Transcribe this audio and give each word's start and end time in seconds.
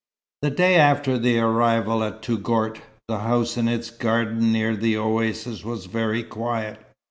The 0.41 0.49
day 0.49 0.77
after 0.77 1.19
the 1.19 1.37
arrival 1.37 2.03
at 2.03 2.23
Touggourt, 2.23 2.81
the 3.07 3.19
house 3.19 3.55
in 3.55 3.67
its 3.67 3.91
garden 3.91 4.51
near 4.51 4.75
the 4.75 4.97
oasis 4.97 5.63
was 5.63 5.85
very 5.85 6.23
quiet. 6.23 6.79